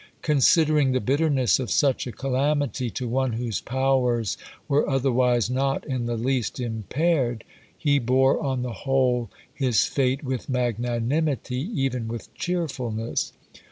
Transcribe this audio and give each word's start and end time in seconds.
Considering 0.23 0.93
the 0.93 0.99
bitterness 0.99 1.59
of 1.59 1.69
such 1.69 2.07
a 2.07 2.11
calamity 2.11 2.89
to 2.89 3.07
one 3.07 3.33
whose 3.33 3.61
powers 3.61 4.35
were 4.67 4.89
otherwise 4.89 5.47
not 5.47 5.85
in 5.85 6.07
the 6.07 6.17
least 6.17 6.59
impaired, 6.59 7.43
he 7.77 7.99
bore 7.99 8.41
on 8.43 8.63
the 8.63 8.73
whole 8.73 9.29
his 9.53 9.85
fate 9.85 10.23
with 10.23 10.49
magnanimity, 10.49 11.69
even 11.79 12.07
with 12.07 12.33
cheerfulness. 12.33 13.33